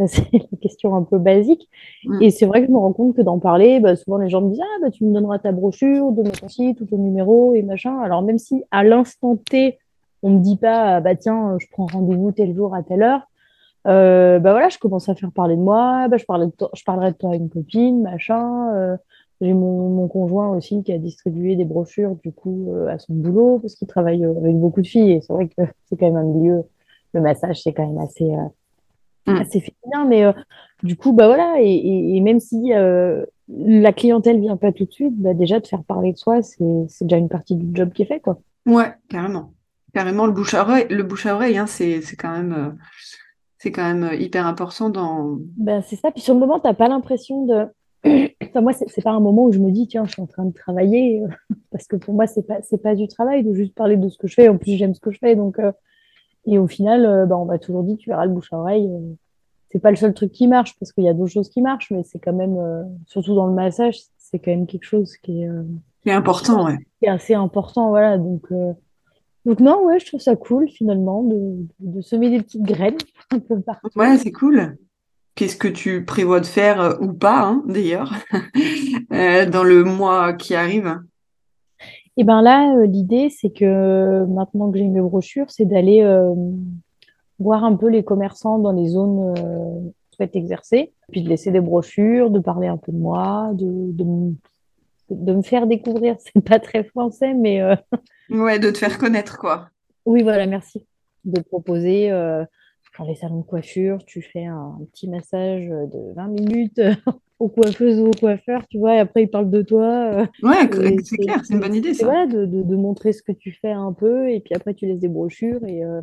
Ça, 0.00 0.06
c'est 0.06 0.32
une 0.32 0.58
question 0.58 0.94
un 0.94 1.02
peu 1.02 1.18
basique. 1.18 1.68
Mm. 2.04 2.22
Et 2.22 2.30
c'est 2.30 2.46
vrai 2.46 2.60
que 2.60 2.66
je 2.66 2.72
me 2.72 2.78
rends 2.78 2.92
compte 2.92 3.16
que 3.16 3.22
d'en 3.22 3.38
parler, 3.38 3.80
bah, 3.80 3.96
souvent 3.96 4.18
les 4.18 4.28
gens 4.28 4.40
me 4.40 4.50
disent, 4.50 4.62
ah, 4.62 4.78
bah, 4.82 4.90
tu 4.90 5.04
me 5.04 5.12
donneras 5.12 5.38
ta 5.38 5.52
brochure, 5.52 6.12
donne 6.12 6.30
ton 6.30 6.48
site 6.48 6.80
ou 6.80 6.86
ton 6.86 6.98
numéro 6.98 7.54
et 7.54 7.62
machin. 7.62 7.98
Alors 8.00 8.22
même 8.22 8.38
si 8.38 8.64
à 8.70 8.84
l'instant 8.84 9.36
T, 9.36 9.78
on 10.22 10.30
me 10.30 10.40
dit 10.40 10.56
pas, 10.56 10.96
ah, 10.96 11.00
bah 11.00 11.14
tiens, 11.14 11.56
je 11.58 11.66
prends 11.70 11.86
rendez-vous 11.86 12.32
tel 12.32 12.54
jour 12.54 12.74
à 12.74 12.82
telle 12.82 13.02
heure, 13.02 13.22
euh, 13.86 14.38
bah 14.38 14.50
voilà, 14.52 14.68
je 14.68 14.78
commence 14.78 15.08
à 15.08 15.14
faire 15.14 15.32
parler 15.32 15.56
de 15.56 15.62
moi, 15.62 16.08
bah, 16.08 16.18
je 16.18 16.26
parlais 16.26 16.46
de 16.46 16.52
je 16.74 16.84
parlerai 16.84 17.12
de 17.12 17.16
toi 17.16 17.32
à 17.32 17.36
une 17.36 17.48
copine, 17.48 18.02
machin. 18.02 18.74
euh, 18.74 18.96
j'ai 19.40 19.54
mon, 19.54 19.88
mon 19.88 20.08
conjoint 20.08 20.54
aussi 20.54 20.82
qui 20.82 20.92
a 20.92 20.98
distribué 20.98 21.56
des 21.56 21.64
brochures 21.64 22.16
du 22.22 22.30
coup 22.32 22.72
euh, 22.74 22.88
à 22.88 22.98
son 22.98 23.14
boulot 23.14 23.58
parce 23.58 23.74
qu'il 23.74 23.88
travaille 23.88 24.24
euh, 24.24 24.36
avec 24.36 24.56
beaucoup 24.56 24.82
de 24.82 24.86
filles 24.86 25.12
et 25.12 25.20
c'est 25.22 25.32
vrai 25.32 25.48
que 25.48 25.62
c'est 25.86 25.96
quand 25.96 26.06
même 26.06 26.16
un 26.16 26.24
milieu, 26.24 26.64
le 27.14 27.20
massage 27.20 27.62
c'est 27.62 27.72
quand 27.72 27.86
même 27.86 27.98
assez 27.98 28.30
euh, 28.30 28.44
Mm. 29.26 29.36
assez 29.36 29.60
féminin, 29.60 30.08
mais 30.08 30.24
euh, 30.24 30.32
du 30.82 30.96
coup, 30.96 31.12
bah 31.12 31.26
voilà, 31.26 31.56
et, 31.60 31.66
et- 31.70 32.16
et 32.16 32.20
même 32.20 32.40
si 32.40 32.72
euh, 32.72 33.24
la 33.48 33.92
clientèle 33.92 34.40
vient 34.40 34.56
pas 34.56 34.72
tout 34.72 34.86
de 34.86 34.92
suite, 34.92 35.14
bah 35.20 35.34
déjà 35.34 35.60
de 35.60 35.66
faire 35.66 35.84
parler 35.84 36.12
de 36.12 36.16
soi, 36.18 36.40
c'est 36.42 36.64
c'est 36.88 37.04
déjà 37.04 37.18
une 37.18 37.28
partie 37.28 37.54
du 37.54 37.66
job 37.74 37.92
qui 37.92 38.02
est 38.02 38.06
fait, 38.06 38.20
quoi. 38.20 38.38
Ouais, 38.66 38.92
carrément. 39.08 39.52
Carrément, 39.92 40.26
le 40.26 40.32
bouche 40.32 40.54
à 40.54 40.62
oreille, 40.62 40.86
le 40.88 41.02
bouche 41.02 41.26
à 41.26 41.34
oreille, 41.34 41.58
hein, 41.58 41.66
c'est, 41.66 42.00
c'est 42.00 42.16
quand 42.16 42.30
même, 42.30 42.52
euh, 42.52 42.70
c'est 43.58 43.72
quand 43.72 43.82
même 43.82 44.04
euh, 44.04 44.14
hyper 44.14 44.46
important 44.46 44.88
dans. 44.88 45.36
Ben, 45.58 45.82
c'est 45.82 45.96
ça, 45.96 46.10
puis 46.10 46.22
sur 46.22 46.32
le 46.34 46.40
moment, 46.40 46.58
t'as 46.60 46.74
pas 46.74 46.88
l'impression 46.88 47.44
de... 47.46 47.66
Enfin, 48.42 48.62
moi, 48.62 48.72
c'est 48.72 48.88
c'est 48.88 49.02
pas 49.02 49.10
un 49.12 49.20
moment 49.20 49.44
où 49.44 49.52
je 49.52 49.58
me 49.58 49.70
dis, 49.70 49.86
tiens, 49.86 50.04
je 50.06 50.12
suis 50.12 50.22
en 50.22 50.26
train 50.26 50.44
de 50.46 50.52
travailler, 50.54 51.22
parce 51.70 51.86
que 51.86 51.96
pour 51.96 52.14
moi, 52.14 52.26
c'est 52.26 52.46
pas, 52.46 52.62
c'est 52.62 52.82
pas 52.82 52.94
du 52.94 53.06
travail 53.06 53.44
de 53.44 53.52
juste 53.52 53.74
parler 53.74 53.96
de 53.96 54.08
ce 54.08 54.16
que 54.16 54.26
je 54.28 54.34
fais, 54.34 54.48
en 54.48 54.56
plus, 54.56 54.76
j'aime 54.76 54.94
ce 54.94 55.00
que 55.00 55.10
je 55.10 55.18
fais, 55.18 55.36
donc... 55.36 55.58
euh, 55.58 55.72
Et 56.46 56.58
au 56.58 56.66
final, 56.66 57.04
euh, 57.04 57.26
bah, 57.26 57.36
on 57.36 57.44
m'a 57.44 57.58
toujours 57.58 57.82
dit, 57.82 57.96
tu 57.96 58.10
verras 58.10 58.26
le 58.26 58.32
bouche 58.32 58.52
à 58.52 58.58
oreille, 58.58 58.88
euh, 58.88 59.14
c'est 59.70 59.78
pas 59.78 59.90
le 59.90 59.96
seul 59.96 60.14
truc 60.14 60.32
qui 60.32 60.48
marche, 60.48 60.76
parce 60.78 60.92
qu'il 60.92 61.04
y 61.04 61.08
a 61.08 61.14
d'autres 61.14 61.32
choses 61.32 61.48
qui 61.48 61.62
marchent, 61.62 61.90
mais 61.90 62.02
c'est 62.02 62.18
quand 62.18 62.32
même, 62.32 62.56
euh, 62.58 62.82
surtout 63.06 63.34
dans 63.34 63.46
le 63.46 63.54
massage, 63.54 63.98
c'est 64.18 64.38
quand 64.38 64.50
même 64.50 64.66
quelque 64.66 64.84
chose 64.84 65.16
qui 65.18 65.42
est, 65.42 65.48
euh, 65.48 65.62
C'est 66.04 66.12
important, 66.12 66.66
ouais. 66.66 66.78
qui 66.98 67.06
est 67.06 67.08
assez 67.08 67.34
important, 67.34 67.90
voilà. 67.90 68.18
Donc, 68.18 68.42
euh, 68.50 68.72
donc 69.46 69.60
non, 69.60 69.84
ouais, 69.84 69.98
je 70.00 70.06
trouve 70.06 70.20
ça 70.20 70.36
cool 70.36 70.68
finalement 70.68 71.22
de, 71.22 71.66
de 71.80 72.00
semer 72.00 72.30
des 72.30 72.42
petites 72.42 72.62
graines 72.62 72.98
un 73.30 73.38
peu 73.38 73.60
partout. 73.60 73.88
Ouais, 73.96 74.16
c'est 74.18 74.32
cool. 74.32 74.76
Qu'est-ce 75.36 75.56
que 75.56 75.68
tu 75.68 76.04
prévois 76.04 76.40
de 76.40 76.46
faire 76.46 76.80
euh, 76.80 76.96
ou 77.00 77.12
pas, 77.12 77.42
hein, 77.42 77.62
d'ailleurs, 77.66 78.12
euh, 79.12 79.46
dans 79.46 79.64
le 79.64 79.84
mois 79.84 80.32
qui 80.32 80.54
arrive? 80.54 81.00
Et 82.16 82.24
ben 82.24 82.42
là, 82.42 82.74
euh, 82.76 82.86
l'idée, 82.86 83.30
c'est 83.30 83.50
que 83.50 84.24
maintenant 84.26 84.70
que 84.70 84.78
j'ai 84.78 84.88
mes 84.88 85.00
brochures, 85.00 85.50
c'est 85.50 85.64
d'aller 85.64 86.02
euh, 86.02 86.34
voir 87.38 87.64
un 87.64 87.76
peu 87.76 87.88
les 87.88 88.02
commerçants 88.02 88.58
dans 88.58 88.72
les 88.72 88.88
zones 88.88 89.34
euh, 89.38 89.80
qui 90.10 90.16
souhaitent 90.16 90.36
exercer, 90.36 90.92
puis 91.10 91.22
de 91.22 91.28
laisser 91.28 91.50
des 91.50 91.60
brochures, 91.60 92.30
de 92.30 92.40
parler 92.40 92.66
un 92.68 92.76
peu 92.76 92.92
de 92.92 92.98
moi, 92.98 93.50
de, 93.54 93.92
de, 93.92 94.04
me 94.04 94.34
de 95.10 95.32
me 95.32 95.42
faire 95.42 95.66
découvrir. 95.66 96.16
C'est 96.20 96.42
pas 96.44 96.58
très 96.58 96.84
français, 96.84 97.32
mais 97.34 97.62
euh, 97.62 97.74
Ouais, 98.30 98.58
de 98.58 98.70
te 98.70 98.78
faire 98.78 98.98
connaître, 98.98 99.38
quoi. 99.38 99.68
oui, 100.06 100.22
voilà, 100.22 100.46
merci. 100.46 100.86
De 101.24 101.40
proposer 101.40 102.10
euh, 102.10 102.44
dans 103.00 103.06
les 103.06 103.14
salons 103.14 103.38
de 103.38 103.44
coiffure, 103.46 104.04
tu 104.04 104.20
fais 104.20 104.44
un, 104.44 104.78
petit 104.92 105.08
massage 105.08 105.66
de 105.68 106.12
20 106.14 106.28
minutes 106.28 106.80
aux 107.38 107.48
coiffeuses 107.48 107.98
ou 107.98 108.08
aux 108.08 108.10
coiffeurs, 108.20 108.66
tu 108.68 108.78
vois, 108.78 108.96
et 108.96 108.98
après 108.98 109.22
ils 109.22 109.30
parlent 109.30 109.50
de 109.50 109.62
toi. 109.62 109.84
euh, 110.12 110.26
Ouais, 110.42 110.68
c'est 111.02 111.16
clair, 111.16 111.40
c'est 111.42 111.54
une 111.54 111.60
bonne 111.60 111.74
idée, 111.74 111.94
ça. 111.94 112.04
voilà, 112.04 112.26
de, 112.26 112.44
de, 112.44 112.62
de 112.62 112.76
montrer 112.76 113.12
ce 113.14 113.22
que 113.22 113.32
tu 113.32 113.52
fais 113.52 113.70
un 113.72 113.94
peu, 113.94 114.30
et 114.30 114.40
puis 114.40 114.54
après 114.54 114.74
tu 114.74 114.84
laisses 114.84 115.00
des 115.00 115.08
brochures. 115.08 115.64
Et, 115.66 115.82
euh, 115.82 116.02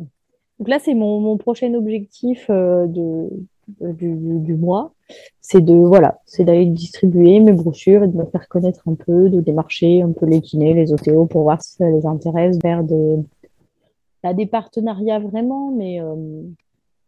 Donc 0.58 0.68
là, 0.68 0.80
c'est 0.80 0.94
mon, 0.94 1.20
mon 1.20 1.36
prochain 1.36 1.72
objectif 1.74 2.46
euh, 2.50 2.86
de, 2.88 3.28
du, 3.80 4.16
du, 4.16 4.38
du 4.40 4.54
mois, 4.56 4.92
c'est 5.40 5.64
de, 5.64 5.74
voilà, 5.74 6.18
c'est 6.26 6.44
d'aller 6.44 6.66
distribuer 6.66 7.38
mes 7.38 7.52
brochures 7.52 8.02
et 8.02 8.08
de 8.08 8.16
me 8.16 8.24
faire 8.24 8.48
connaître 8.48 8.82
un 8.88 8.94
peu, 8.94 9.30
de 9.30 9.40
démarcher 9.40 10.02
un 10.02 10.10
peu 10.10 10.26
les 10.26 10.40
kinés, 10.40 10.74
les 10.74 10.92
OTO 10.92 11.26
pour 11.26 11.42
voir 11.42 11.62
si 11.62 11.74
ça 11.74 11.88
les 11.88 12.06
intéresse 12.06 12.58
vers 12.60 12.82
des, 12.82 13.18
pas 14.20 14.34
des 14.34 14.46
partenariats 14.46 15.20
vraiment, 15.20 15.70
mais 15.70 16.00
euh, 16.00 16.42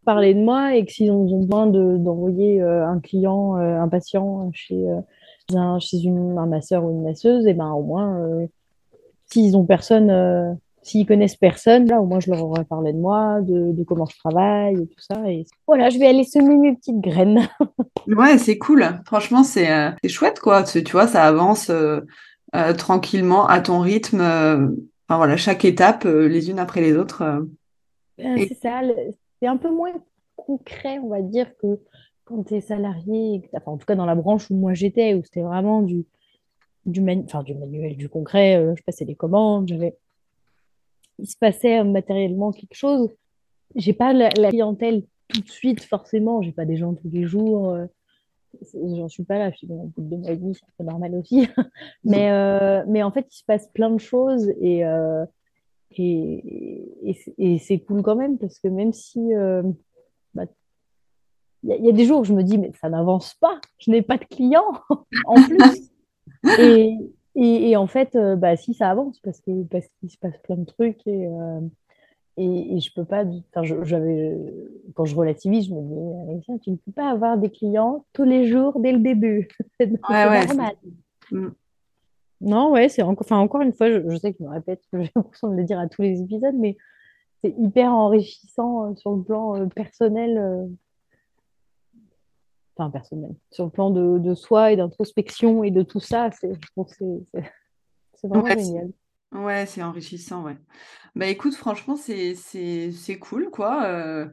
parler 0.05 0.33
de 0.33 0.39
moi 0.41 0.75
et 0.75 0.85
que 0.85 0.91
s'ils 0.91 1.11
ont 1.11 1.25
besoin 1.39 1.67
de, 1.67 1.97
d'envoyer 1.97 2.61
euh, 2.61 2.87
un 2.87 2.99
client, 2.99 3.57
euh, 3.57 3.79
un 3.79 3.87
patient 3.87 4.49
chez, 4.53 4.75
euh, 4.89 4.99
un, 5.55 5.79
chez 5.79 5.99
une, 6.01 6.37
un 6.37 6.45
masseur 6.47 6.83
ou 6.83 6.91
une 6.91 7.03
masseuse, 7.03 7.45
et 7.47 7.53
ben 7.53 7.71
au 7.71 7.83
moins, 7.83 8.19
s'ils 9.25 9.55
ont 9.57 9.65
personne, 9.65 10.57
s'ils 10.81 11.05
connaissent 11.05 11.35
personne, 11.35 11.85
là 11.87 12.01
au 12.01 12.05
moins 12.05 12.19
je 12.19 12.31
leur 12.31 12.43
aurais 12.43 12.63
parlé 12.65 12.93
de 12.93 12.97
moi, 12.97 13.41
de, 13.41 13.71
de 13.71 13.83
comment 13.83 14.05
je 14.05 14.17
travaille 14.17 14.75
et 14.75 14.87
tout 14.87 14.99
ça. 15.01 15.29
Et 15.29 15.45
voilà, 15.67 15.89
je 15.89 15.99
vais 15.99 16.07
aller 16.07 16.23
semer 16.23 16.55
mes 16.57 16.75
petites 16.75 16.99
graines. 17.01 17.41
Ouais, 18.07 18.39
c'est 18.39 18.57
cool. 18.57 18.83
Franchement, 19.05 19.43
c'est 19.43 19.71
euh, 19.71 19.91
chouette, 20.07 20.39
quoi. 20.39 20.63
Tu, 20.63 20.83
tu 20.83 20.91
vois, 20.93 21.05
ça 21.05 21.23
avance 21.23 21.69
euh, 21.69 21.99
euh, 22.55 22.73
tranquillement 22.73 23.45
à 23.45 23.61
ton 23.61 23.79
rythme. 23.79 24.21
Enfin, 24.21 25.17
voilà, 25.17 25.37
chaque 25.37 25.65
étape, 25.65 26.05
les 26.05 26.49
unes 26.49 26.57
après 26.57 26.81
les 26.81 26.97
autres. 26.97 27.45
Et 28.17 28.47
c'est 28.47 28.59
ça, 28.59 28.81
le- 28.81 29.13
c'est 29.41 29.47
un 29.47 29.57
peu 29.57 29.71
moins 29.71 29.93
concret, 30.35 30.99
on 30.99 31.09
va 31.09 31.21
dire, 31.21 31.55
que 31.57 31.79
quand 32.25 32.43
tu 32.43 32.55
es 32.55 32.61
salarié, 32.61 33.41
enfin, 33.53 33.71
en 33.71 33.77
tout 33.77 33.85
cas 33.85 33.95
dans 33.95 34.05
la 34.05 34.15
branche 34.15 34.49
où 34.51 34.55
moi 34.55 34.73
j'étais, 34.73 35.15
où 35.15 35.23
c'était 35.23 35.41
vraiment 35.41 35.81
du, 35.81 36.05
du, 36.85 37.01
manu- 37.01 37.25
du 37.43 37.55
manuel, 37.55 37.97
du 37.97 38.07
concret, 38.07 38.57
euh, 38.57 38.75
je 38.75 38.83
passais 38.83 39.05
des 39.05 39.15
commandes, 39.15 39.69
il 41.19 41.27
se 41.27 41.37
passait 41.37 41.79
euh, 41.79 41.83
matériellement 41.83 42.51
quelque 42.51 42.75
chose. 42.75 43.09
J'ai 43.75 43.93
pas 43.93 44.13
la, 44.13 44.29
clientèle 44.29 45.03
tout 45.27 45.41
de 45.41 45.49
suite, 45.49 45.81
forcément, 45.83 46.41
j'ai 46.41 46.51
pas 46.51 46.65
des 46.65 46.77
gens 46.77 46.93
tous 46.93 47.09
les 47.09 47.23
jours, 47.23 47.71
euh, 47.71 47.85
j'en 48.73 49.07
suis 49.07 49.23
pas 49.23 49.39
là, 49.39 49.49
je 49.51 49.57
suis 49.57 49.67
au 49.71 49.91
bout 49.95 50.01
de 50.01 50.07
deux 50.07 50.17
mois 50.17 50.53
c'est 50.77 50.83
normal 50.83 51.15
aussi. 51.15 51.47
Mais, 52.03 52.29
mais 52.87 53.01
en 53.01 53.11
fait, 53.11 53.25
il 53.31 53.37
se 53.37 53.45
passe 53.45 53.67
plein 53.69 53.89
de 53.89 53.99
choses 53.99 54.49
et, 54.59 54.83
et, 55.97 57.09
et, 57.09 57.13
c'est 57.13 57.33
et 57.37 57.57
c'est 57.59 57.79
cool 57.79 58.01
quand 58.01 58.15
même 58.15 58.37
parce 58.37 58.59
que 58.59 58.67
même 58.67 58.93
si 58.93 59.33
euh, 59.33 59.63
bah, 60.33 60.43
il 61.63 61.85
y, 61.85 61.89
a- 61.89 61.91
des 61.91 62.05
jours 62.05 62.21
où 62.21 62.23
je 62.23 62.33
me 62.33 62.43
dis, 62.43 62.57
mais 62.57 62.71
ça 62.81 62.89
n'avance 62.89 63.35
pas, 63.35 63.59
je 63.77 63.91
n'ai 63.91 64.01
pas 64.01 64.17
de 64.17 64.25
clients 64.25 64.73
en 65.25 65.35
plus. 65.35 65.91
Et, 66.59 66.97
et, 67.35 67.69
et 67.71 67.75
en 67.77 67.87
fait, 67.87 68.15
euh, 68.15 68.35
bah, 68.35 68.55
si 68.55 68.73
ça 68.73 68.89
avance 68.89 69.19
parce 69.19 69.39
que 69.41 69.63
parce 69.63 69.87
qu'il 69.99 70.09
se 70.09 70.17
passe 70.17 70.37
plein 70.43 70.55
de 70.57 70.65
trucs 70.65 71.05
et, 71.07 71.27
euh, 71.27 71.59
et, 72.37 72.75
et 72.75 72.79
je 72.79 72.93
peux 72.93 73.05
pas. 73.05 73.23
Enfin, 73.25 73.63
je- 73.63 73.83
j'avais 73.83 74.37
quand 74.95 75.05
je 75.05 75.15
relativise, 75.15 75.67
je 75.67 75.73
me 75.73 75.81
dis, 75.81 76.29
Alexia, 76.31 76.57
tu 76.59 76.71
ne 76.71 76.75
peux 76.75 76.91
pas 76.91 77.09
avoir 77.09 77.37
des 77.37 77.49
clients 77.49 78.05
tous 78.13 78.23
les 78.23 78.47
jours 78.47 78.79
dès 78.79 78.91
le 78.91 78.99
début. 78.99 79.47
C'est 79.79 79.89
ouais, 79.91 79.97
ouais, 80.29 80.47
c'est 80.47 80.47
normal. 80.55 80.75
Non, 82.41 82.71
ouais, 82.71 82.89
c'est 82.89 83.01
encore, 83.03 83.25
enfin, 83.25 83.37
encore 83.37 83.61
une 83.61 83.73
fois, 83.73 83.89
je, 83.91 84.09
je 84.09 84.17
sais 84.17 84.31
que 84.33 84.39
je 84.39 84.43
me 84.43 84.49
répète, 84.49 84.81
j'ai 84.93 85.11
l'impression 85.15 85.49
de 85.49 85.55
le 85.55 85.63
dire 85.63 85.79
à 85.79 85.87
tous 85.87 86.01
les 86.01 86.19
épisodes, 86.21 86.55
mais 86.55 86.77
c'est 87.41 87.53
hyper 87.57 87.91
enrichissant 87.93 88.91
euh, 88.91 88.95
sur 88.95 89.15
le 89.15 89.23
plan 89.23 89.55
euh, 89.55 89.65
personnel, 89.67 90.37
euh, 90.37 90.65
enfin 92.75 92.89
personnel, 92.89 93.31
sur 93.51 93.65
le 93.65 93.71
plan 93.71 93.89
de, 93.91 94.17
de 94.19 94.33
soi 94.35 94.71
et 94.71 94.75
d'introspection 94.75 95.63
et 95.63 95.71
de 95.71 95.81
tout 95.83 95.99
ça, 95.99 96.29
c'est, 96.31 96.51
je 96.53 96.67
vraiment 98.27 98.43
Ouais, 98.43 98.55
c'est 98.57 98.65
génial. 98.65 98.91
ouais, 99.33 99.65
c'est 99.65 99.83
enrichissant, 99.83 100.43
ouais. 100.43 100.57
Bah 101.15 101.27
écoute, 101.27 101.55
franchement, 101.55 101.95
c'est 101.95 102.35
c'est 102.35 102.91
c'est 102.91 103.17
cool, 103.19 103.49
quoi. 103.49 103.85
euh, 103.85 104.27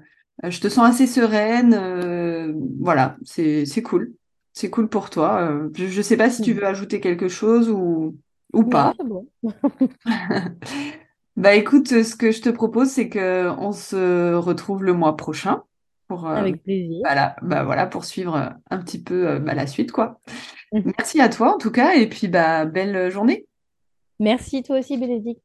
je 0.45 0.61
te 0.61 0.69
sens 0.69 0.88
assez 0.88 1.07
sereine. 1.07 1.75
euh, 1.75 2.53
voilà, 2.81 3.17
c'est 3.25 3.65
c'est 3.67 3.83
cool. 3.83 4.15
C'est 4.55 4.71
cool 4.71 4.88
pour 4.88 5.11
toi. 5.11 5.40
euh, 5.50 5.71
je, 5.76 5.87
je 5.87 6.02
sais 6.02 6.17
pas 6.17 6.31
si 6.31 6.43
tu 6.43 6.52
Mm. 6.52 6.59
veux 6.59 6.67
ajouter 6.67 7.00
quelque 7.00 7.28
chose 7.28 7.71
ou 7.71 8.17
ou 8.52 8.64
pas. 8.64 8.95
bon. 9.05 9.26
Bah 11.37 11.55
écoute, 11.55 11.88
ce 12.02 12.17
que 12.17 12.33
je 12.33 12.40
te 12.43 12.49
propose, 12.49 12.88
c'est 12.90 13.09
que 13.09 13.49
on 13.59 13.71
se 13.73 14.35
retrouve 14.35 14.83
le 14.83 14.93
mois 14.93 15.17
prochain. 15.17 15.62
pour, 16.09 16.26
Avec 16.28 16.62
plaisir. 16.62 17.00
Voilà, 17.05 17.37
bah 17.43 17.62
voilà, 17.62 17.87
pour 17.87 18.05
suivre 18.05 18.55
un 18.71 18.78
petit 18.78 19.00
peu 19.00 19.38
bah, 19.38 19.55
la 19.55 19.67
suite, 19.69 19.93
quoi. 19.93 20.21
Merci 20.73 21.21
à 21.21 21.28
toi 21.28 21.55
en 21.55 21.59
tout 21.59 21.71
cas, 21.71 21.95
et 21.95 22.09
puis 22.09 22.28
bah, 22.28 22.64
belle 22.64 23.11
journée. 23.11 23.47
Merci 24.21 24.62
toi 24.62 24.78
aussi, 24.78 24.97
Bénédicte. 24.97 25.43